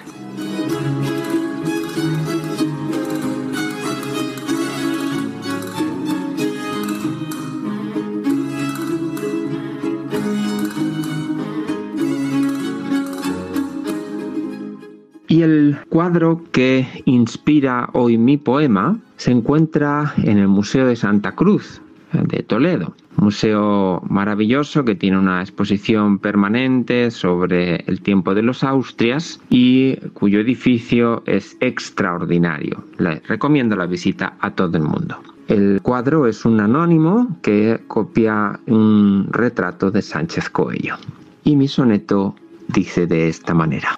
[15.39, 21.37] Y el cuadro que inspira hoy mi poema se encuentra en el Museo de Santa
[21.37, 21.81] Cruz
[22.13, 22.93] de Toledo.
[23.15, 30.41] Museo maravilloso que tiene una exposición permanente sobre el tiempo de los Austrias y cuyo
[30.41, 32.83] edificio es extraordinario.
[32.99, 35.19] Le recomiendo la visita a todo el mundo.
[35.47, 40.97] El cuadro es un anónimo que copia un retrato de Sánchez Coello.
[41.45, 42.35] Y mi soneto
[42.67, 43.95] dice de esta manera.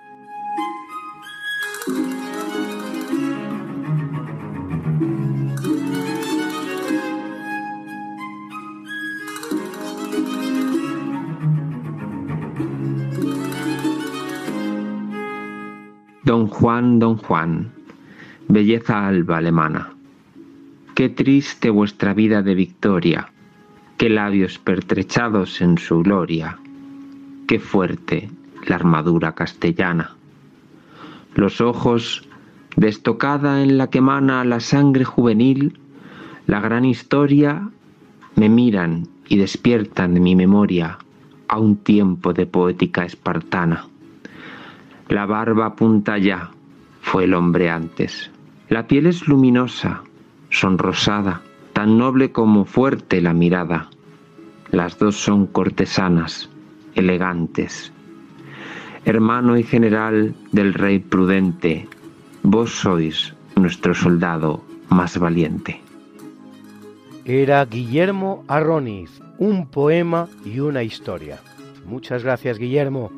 [16.31, 17.73] Don Juan, don Juan,
[18.47, 19.91] belleza alba alemana,
[20.95, 23.33] qué triste vuestra vida de victoria,
[23.99, 26.57] qué labios pertrechados en su gloria,
[27.49, 28.31] qué fuerte
[28.65, 30.20] la armadura castellana.
[31.35, 32.29] Los ojos,
[32.77, 35.79] destocada en la que mana la sangre juvenil,
[36.47, 37.71] la gran historia,
[38.35, 40.99] me miran y despiertan de mi memoria
[41.49, 43.87] a un tiempo de poética espartana.
[45.09, 46.51] La barba apunta ya,
[47.01, 48.31] fue el hombre antes.
[48.69, 50.03] La piel es luminosa,
[50.51, 53.89] sonrosada, tan noble como fuerte la mirada.
[54.71, 56.49] Las dos son cortesanas,
[56.95, 57.93] elegantes.
[59.05, 61.89] Hermano y general del rey prudente,
[62.43, 65.81] vos sois nuestro soldado más valiente.
[67.25, 71.39] Era Guillermo Arroniz, un poema y una historia.
[71.87, 73.11] Muchas gracias, Guillermo.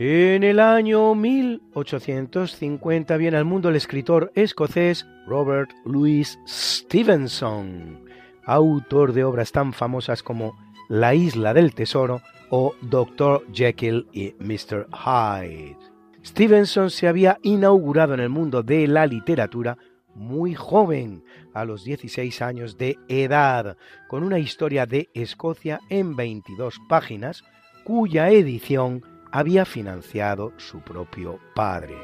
[0.00, 8.04] En el año 1850 viene al mundo el escritor escocés Robert Louis Stevenson,
[8.44, 10.56] autor de obras tan famosas como
[10.88, 13.44] La isla del tesoro o Dr.
[13.52, 14.86] Jekyll y Mr.
[14.92, 15.76] Hyde.
[16.24, 19.78] Stevenson se había inaugurado en el mundo de la literatura
[20.14, 21.24] muy joven,
[21.54, 23.76] a los 16 años de edad,
[24.06, 27.42] con una historia de Escocia en 22 páginas,
[27.82, 29.02] cuya edición
[29.32, 31.96] había financiado su propio padre.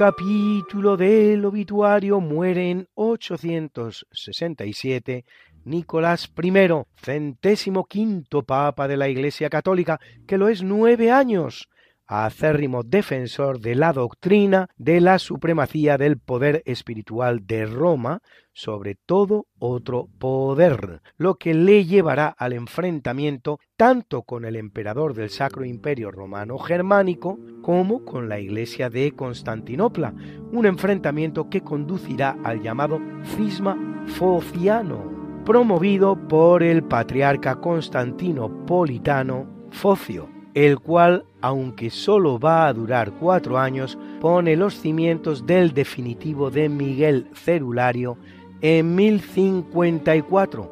[0.00, 5.26] Capítulo del obituario muere en 867
[5.64, 11.68] Nicolás I, centésimo quinto papa de la Iglesia Católica, que lo es nueve años,
[12.10, 18.20] acérrimo defensor de la doctrina de la supremacía del poder espiritual de Roma
[18.52, 25.30] sobre todo otro poder, lo que le llevará al enfrentamiento tanto con el emperador del
[25.30, 30.12] Sacro Imperio Romano Germánico como con la Iglesia de Constantinopla,
[30.52, 33.00] un enfrentamiento que conducirá al llamado
[33.36, 43.12] cisma fociano, promovido por el patriarca constantinopolitano Focio el cual, aunque solo va a durar
[43.12, 48.16] cuatro años, pone los cimientos del definitivo de Miguel Cerulario
[48.60, 50.70] en 1054,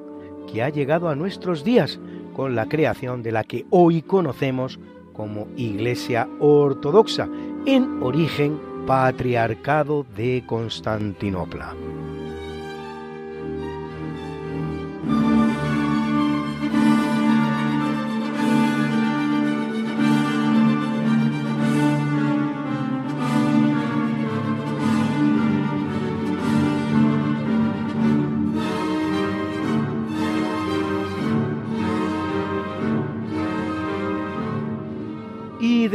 [0.51, 1.99] que ha llegado a nuestros días
[2.35, 4.79] con la creación de la que hoy conocemos
[5.13, 7.29] como Iglesia Ortodoxa,
[7.67, 11.75] en origen Patriarcado de Constantinopla.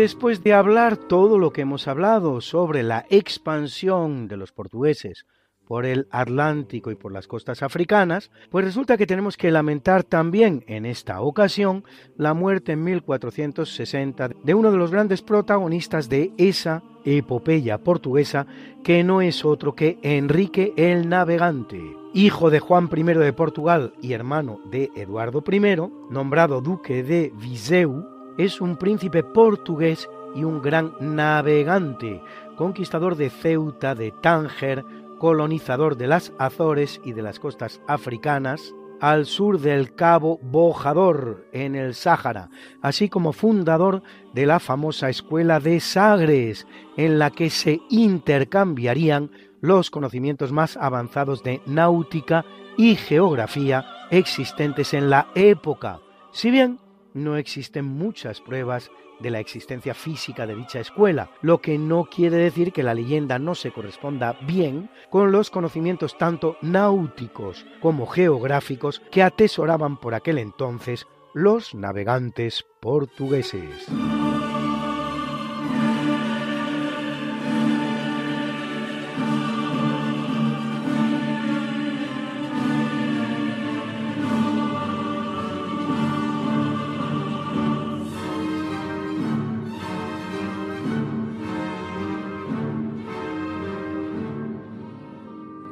[0.04, 5.26] Después de hablar todo lo que hemos hablado sobre la expansión de los portugueses
[5.66, 10.66] por el Atlántico y por las costas africanas, pues resulta que tenemos que lamentar también
[10.68, 11.86] en esta ocasión
[12.18, 18.46] la muerte en 1460 de uno de los grandes protagonistas de esa epopeya portuguesa,
[18.84, 21.82] que no es otro que Enrique el Navegante,
[22.14, 25.78] hijo de Juan I de Portugal y hermano de Eduardo I,
[26.14, 32.22] nombrado duque de Viseu es un príncipe portugués y un gran navegante,
[32.56, 34.84] conquistador de Ceuta, de Tánger,
[35.20, 41.76] colonizador de las Azores y de las costas africanas, al sur del Cabo Bojador, en
[41.76, 42.50] el Sáhara,
[42.82, 44.02] así como fundador
[44.34, 46.66] de la famosa escuela de Sagres,
[46.96, 49.30] en la que se intercambiarían
[49.60, 52.46] los conocimientos más avanzados de náutica
[52.78, 56.00] y geografía existentes en la época.
[56.32, 56.80] Si bien
[57.14, 62.38] no existen muchas pruebas de la existencia física de dicha escuela, lo que no quiere
[62.38, 69.02] decir que la leyenda no se corresponda bien con los conocimientos tanto náuticos como geográficos
[69.12, 73.88] que atesoraban por aquel entonces los navegantes portugueses.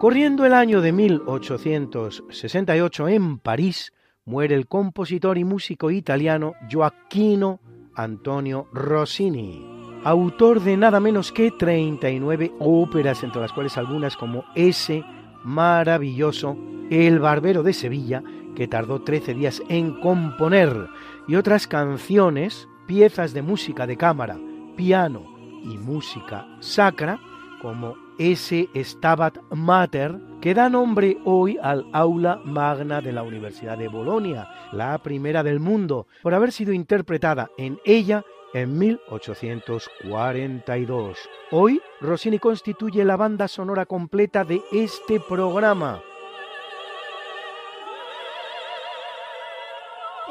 [0.01, 3.93] Corriendo el año de 1868 en París,
[4.25, 7.59] muere el compositor y músico italiano Gioacchino
[7.93, 9.63] Antonio Rossini,
[10.03, 15.03] autor de nada menos que 39 óperas, entre las cuales algunas como ese
[15.43, 16.57] maravilloso
[16.89, 18.23] El Barbero de Sevilla,
[18.55, 20.87] que tardó 13 días en componer,
[21.27, 24.39] y otras canciones, piezas de música de cámara,
[24.75, 25.27] piano
[25.63, 27.19] y música sacra,
[27.61, 33.87] como ese Stabat Mater, que da nombre hoy al aula magna de la Universidad de
[33.87, 41.17] Bolonia, la primera del mundo, por haber sido interpretada en ella en 1842.
[41.51, 46.01] Hoy, Rossini constituye la banda sonora completa de este programa.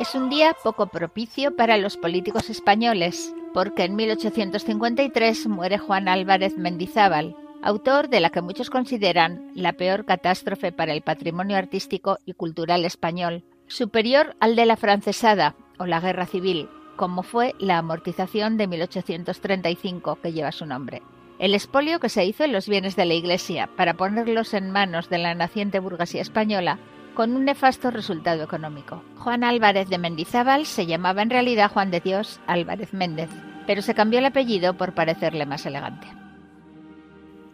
[0.00, 6.56] Es un día poco propicio para los políticos españoles, porque en 1853 muere Juan Álvarez
[6.56, 12.32] Mendizábal, autor de la que muchos consideran la peor catástrofe para el patrimonio artístico y
[12.32, 18.56] cultural español, superior al de la francesada o la guerra civil, como fue la amortización
[18.56, 21.02] de 1835 que lleva su nombre.
[21.38, 25.10] El expolio que se hizo en los bienes de la Iglesia para ponerlos en manos
[25.10, 26.78] de la naciente burguesía española
[27.14, 29.02] con un nefasto resultado económico.
[29.18, 33.30] Juan Álvarez de Mendizábal se llamaba en realidad Juan de Dios Álvarez Méndez,
[33.66, 36.06] pero se cambió el apellido por parecerle más elegante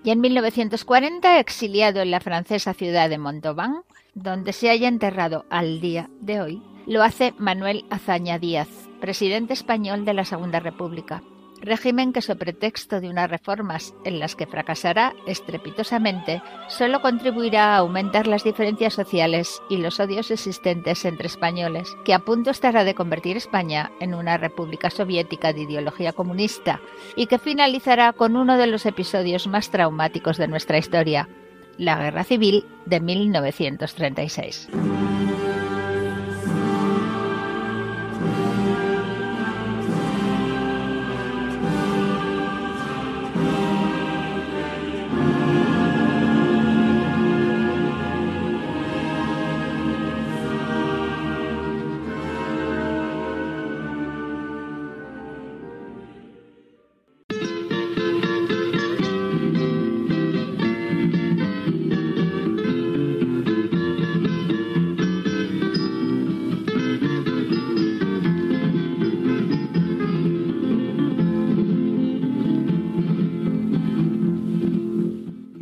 [0.06, 3.82] y en 1940 exiliado en la francesa ciudad de Montauban,
[4.14, 8.68] donde se haya enterrado al día de hoy, lo hace Manuel Azaña Díaz,
[9.00, 11.24] presidente español de la Segunda República,
[11.60, 17.78] régimen que sobre pretexto de unas reformas en las que fracasará estrepitosamente, solo contribuirá a
[17.78, 22.94] aumentar las diferencias sociales y los odios existentes entre españoles, que a punto estará de
[22.94, 26.80] convertir España en una república soviética de ideología comunista
[27.16, 31.28] y que finalizará con uno de los episodios más traumáticos de nuestra historia,
[31.78, 34.68] la Guerra Civil de 1936.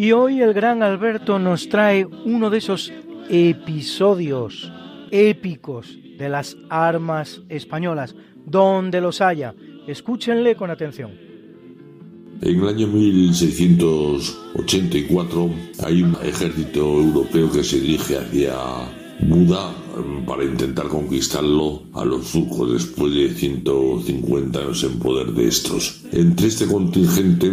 [0.05, 2.93] Y hoy el gran Alberto nos trae uno de esos
[3.31, 4.71] episodios
[5.11, 9.55] épicos de las armas españolas, donde los haya.
[9.87, 11.13] Escúchenle con atención.
[12.43, 15.51] En el año 1684
[15.87, 18.55] hay un ejército europeo que se dirige hacia
[19.21, 19.84] Buda
[20.27, 26.03] para intentar conquistarlo a los turcos después de 150 años en poder de estos.
[26.13, 27.51] Entre este contingente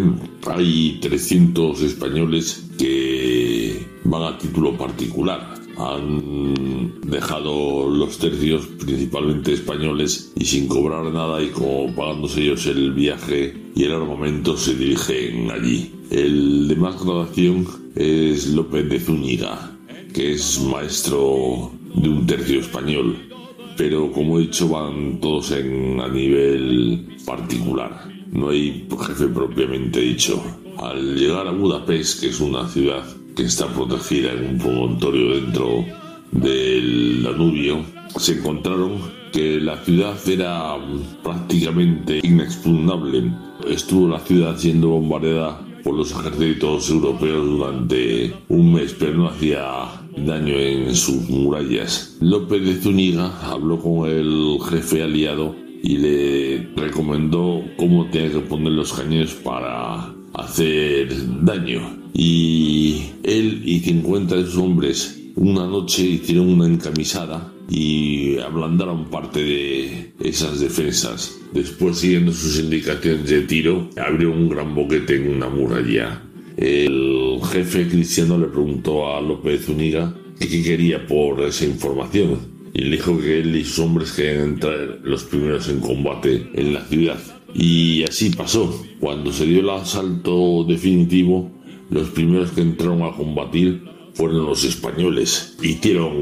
[0.48, 5.56] hay 300 españoles que van a título particular.
[5.78, 12.92] Han dejado los tercios principalmente españoles y sin cobrar nada y como pagándose ellos el
[12.92, 15.92] viaje y el armamento se dirigen allí.
[16.12, 17.66] El de más graduación
[17.96, 19.72] es López de Zúñiga,
[20.14, 23.18] que es maestro de un tercio español,
[23.78, 30.42] pero como he dicho van todos en, a nivel particular, no hay jefe propiamente dicho.
[30.78, 33.04] Al llegar a Budapest, que es una ciudad
[33.36, 35.86] que está protegida en un promontorio dentro
[36.32, 37.84] del Danubio,
[38.18, 39.00] se encontraron
[39.32, 40.76] que la ciudad era
[41.24, 43.32] prácticamente inexpugnable.
[43.68, 50.01] Estuvo la ciudad siendo bombardeada por los ejércitos europeos durante un mes, pero no hacía
[50.18, 52.18] daño en sus murallas.
[52.20, 58.74] López de Zúñiga habló con el jefe aliado y le recomendó cómo tenía que poner
[58.74, 61.10] los cañones para hacer
[61.44, 61.98] daño.
[62.14, 69.42] Y él y 50 de sus hombres una noche hicieron una encamisada y ablandaron parte
[69.42, 71.40] de esas defensas.
[71.54, 76.22] Después, siguiendo sus indicaciones de tiro, abrió un gran boquete en una muralla.
[76.58, 82.92] El jefe cristiano le preguntó a López Zúñiga qué quería por esa información y le
[82.92, 87.20] dijo que él y sus hombres querían entrar los primeros en combate en la ciudad.
[87.54, 88.84] Y así pasó.
[89.00, 91.52] Cuando se dio el asalto definitivo,
[91.90, 93.84] los primeros que entraron a combatir
[94.14, 95.58] fueron los españoles.
[95.62, 96.14] Hicieron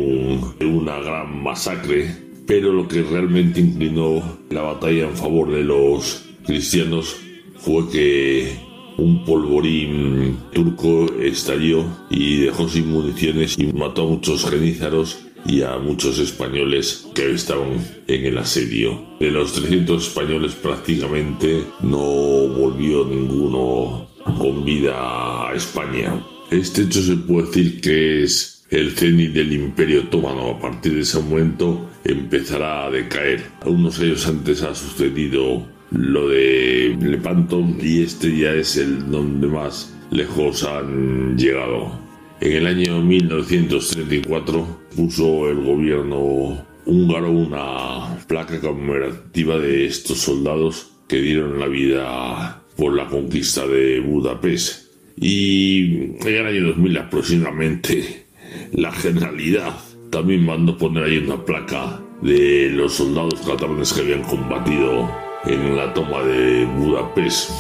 [0.62, 2.16] una gran masacre,
[2.48, 7.16] pero lo que realmente inclinó la batalla en favor de los cristianos
[7.58, 8.69] fue que
[9.00, 15.78] un polvorín turco estalló y dejó sin municiones y mató a muchos genízaros y a
[15.78, 19.02] muchos españoles que estaban en el asedio.
[19.20, 26.22] De los 300 españoles prácticamente no volvió ninguno con vida a España.
[26.52, 30.50] Este hecho se puede decir que es el cenit del Imperio Otomano.
[30.50, 33.44] A partir de ese momento empezará a decaer.
[33.66, 39.96] Unos años antes ha sucedido lo de Lepanto y este ya es el donde más
[40.12, 42.00] lejos han llegado.
[42.42, 51.22] En el año 1934 puso el gobierno húngaro una placa conmemorativa de estos soldados que
[51.22, 58.26] dieron la vida por la conquista de Budapest y en el año 2000 aproximadamente
[58.72, 59.76] la Generalidad
[60.10, 65.94] también mandó poner ahí una placa de los soldados catalanes que habían combatido en la
[65.94, 67.52] toma de Budapest.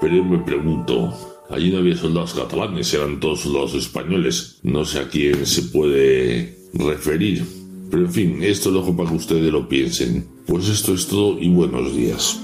[0.00, 1.12] Pero yo me pregunto,
[1.50, 4.60] allí no había soldados catalanes, eran todos soldados españoles.
[4.62, 7.44] No sé a quién se puede referir.
[7.90, 10.26] Pero en fin, esto lo dejo para que ustedes lo piensen.
[10.46, 12.40] Pues esto es todo y buenos días.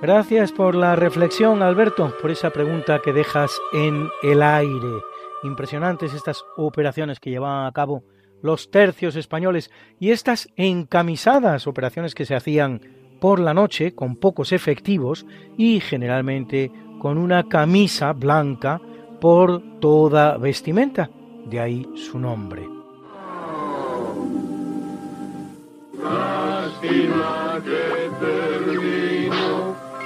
[0.00, 5.02] Gracias por la reflexión, Alberto, por esa pregunta que dejas en el aire.
[5.42, 8.04] Impresionantes estas operaciones que llevaban a cabo
[8.42, 14.52] los tercios españoles y estas encamisadas operaciones que se hacían por la noche con pocos
[14.52, 18.80] efectivos y generalmente con una camisa blanca
[19.20, 21.10] por toda vestimenta,
[21.46, 22.68] de ahí su nombre.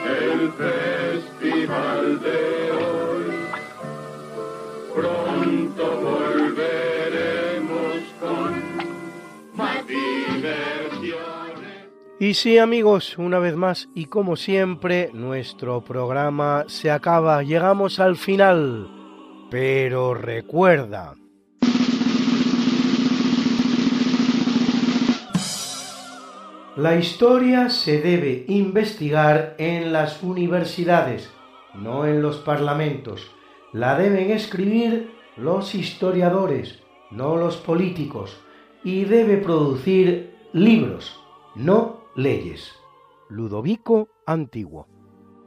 [0.04, 3.32] El festival de hoy.
[4.94, 6.41] Pronto.
[12.22, 18.16] Y sí amigos, una vez más y como siempre, nuestro programa se acaba, llegamos al
[18.16, 18.86] final.
[19.50, 21.16] Pero recuerda,
[26.76, 31.28] La historia se debe investigar en las universidades,
[31.74, 33.32] no en los parlamentos.
[33.72, 38.38] La deben escribir los historiadores, no los políticos.
[38.84, 41.18] Y debe producir libros,
[41.56, 42.74] no leyes.
[43.28, 44.86] Ludovico Antiguo.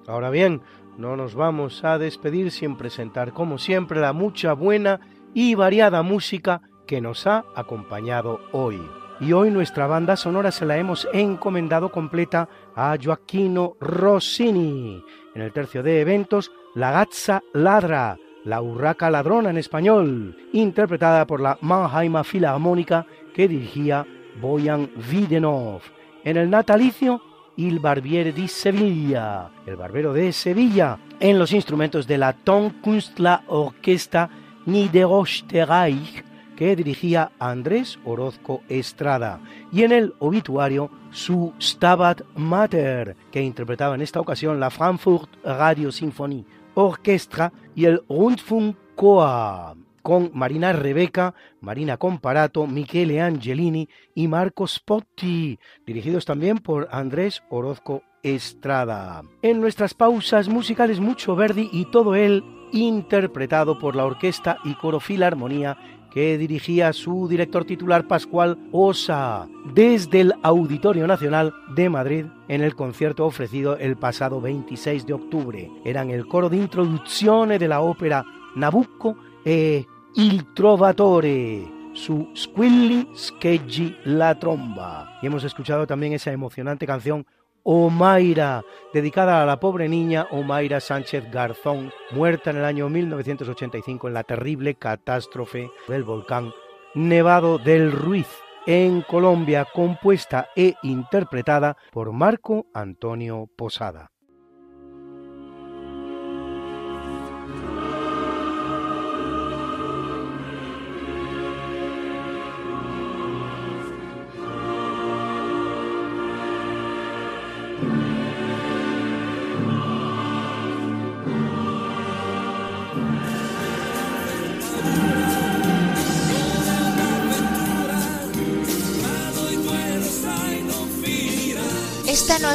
[0.07, 0.61] Ahora bien,
[0.97, 4.99] no nos vamos a despedir sin presentar, como siempre, la mucha buena
[5.33, 8.79] y variada música que nos ha acompañado hoy
[9.19, 15.03] y hoy nuestra banda sonora se la hemos encomendado completa a Joaquino Rossini.
[15.33, 21.39] En el tercio de eventos, La Gazza Ladra, la urraca ladrona en español, interpretada por
[21.39, 24.05] la Mannheimer Filarmónica que dirigía
[24.39, 25.81] Boyan Videnov.
[26.25, 27.21] En el natalicio,
[27.55, 34.31] Il Barbiere di Sevilla, el barbero de Sevilla, en los instrumentos de la Tonkunstler Orquesta
[34.65, 39.39] Niederösterreich que dirigía Andrés Orozco Estrada,
[39.71, 45.91] y en el obituario su Stabat Mater, que interpretaba en esta ocasión la Frankfurt Radio
[45.91, 55.57] Symphony Orchestra y el Rundfunkchor, con Marina Rebeca, Marina Comparato, Michele Angelini y Marco Spotti,
[55.83, 59.23] dirigidos también por Andrés Orozco Estrada.
[59.41, 64.99] En nuestras pausas musicales mucho Verdi y todo él interpretado por la orquesta y coro
[64.99, 65.75] Filarmonía
[66.11, 72.75] que dirigía su director titular Pascual Osa desde el Auditorio Nacional de Madrid en el
[72.75, 75.71] concierto ofrecido el pasado 26 de octubre.
[75.83, 78.23] Eran el coro de introducción de la ópera
[78.55, 79.87] Nabucco e
[80.17, 85.19] Il Trovatore su Squilly Scheggi la Tromba.
[85.21, 87.25] Y hemos escuchado también esa emocionante canción
[87.63, 88.63] Omaira,
[88.93, 94.23] dedicada a la pobre niña Omaira Sánchez Garzón, muerta en el año 1985 en la
[94.23, 96.53] terrible catástrofe del volcán
[96.93, 98.29] Nevado del Ruiz,
[98.65, 104.14] en Colombia, compuesta e interpretada por Marco Antonio Posada.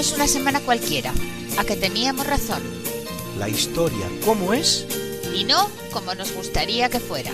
[0.01, 1.13] Es una semana cualquiera,
[1.59, 2.63] a que teníamos razón.
[3.39, 4.87] La historia, ¿cómo es?
[5.35, 7.31] Y no como nos gustaría que fuera.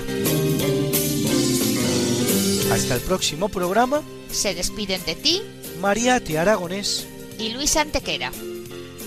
[2.73, 4.03] Hasta el próximo programa.
[4.33, 5.43] Se despiden de ti,
[5.81, 7.07] Mariate Aragonés
[7.39, 8.33] y Luis Antequera.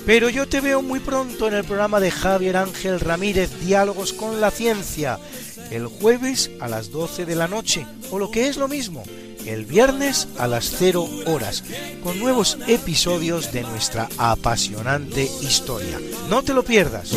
[0.06, 4.40] Pero yo te veo muy pronto en el programa de Javier Ángel Ramírez, Diálogos con
[4.40, 5.20] la Ciencia,
[5.70, 9.04] el jueves a las 12 de la noche, o lo que es lo mismo,
[9.46, 11.64] el viernes a las 0 horas,
[12.04, 16.00] con nuevos episodios de nuestra apasionante historia.
[16.30, 17.12] No te lo pierdas.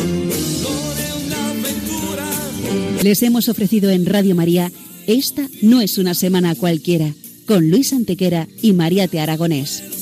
[3.03, 4.71] Les hemos ofrecido en Radio María
[5.07, 7.13] Esta no es una semana cualquiera,
[7.45, 9.92] con Luis Antequera y Mariate Aragonés.